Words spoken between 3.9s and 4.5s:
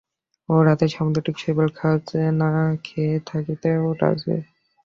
রাজি।